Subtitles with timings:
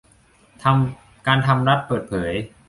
[1.27, 2.33] การทำรัฐเปิดเผย